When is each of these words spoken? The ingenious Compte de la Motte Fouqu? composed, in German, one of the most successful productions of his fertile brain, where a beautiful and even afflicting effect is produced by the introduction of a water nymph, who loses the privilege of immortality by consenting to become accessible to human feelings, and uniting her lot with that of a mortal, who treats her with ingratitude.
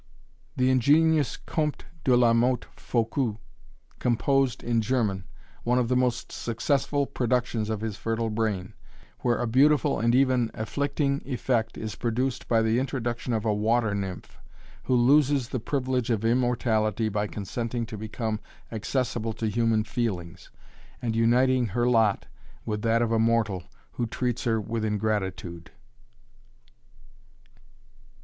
The 0.55 0.71
ingenious 0.71 1.37
Compte 1.37 1.85
de 2.03 2.17
la 2.17 2.33
Motte 2.33 2.65
Fouqu? 2.75 3.37
composed, 3.99 4.63
in 4.63 4.81
German, 4.81 5.25
one 5.63 5.77
of 5.77 5.89
the 5.89 5.95
most 5.95 6.31
successful 6.31 7.05
productions 7.05 7.69
of 7.69 7.81
his 7.81 7.97
fertile 7.97 8.31
brain, 8.31 8.73
where 9.19 9.37
a 9.37 9.45
beautiful 9.45 9.99
and 9.99 10.15
even 10.15 10.49
afflicting 10.55 11.21
effect 11.23 11.77
is 11.77 11.93
produced 11.93 12.47
by 12.47 12.63
the 12.63 12.79
introduction 12.79 13.31
of 13.31 13.45
a 13.45 13.53
water 13.53 13.93
nymph, 13.93 14.39
who 14.85 14.95
loses 14.95 15.49
the 15.49 15.59
privilege 15.59 16.09
of 16.09 16.25
immortality 16.25 17.07
by 17.07 17.27
consenting 17.27 17.85
to 17.85 17.95
become 17.95 18.39
accessible 18.71 19.33
to 19.33 19.47
human 19.51 19.83
feelings, 19.83 20.49
and 20.99 21.15
uniting 21.15 21.67
her 21.67 21.87
lot 21.87 22.25
with 22.65 22.81
that 22.81 23.03
of 23.03 23.11
a 23.11 23.19
mortal, 23.19 23.65
who 23.91 24.07
treats 24.07 24.45
her 24.45 24.59
with 24.59 24.83
ingratitude. 24.83 25.69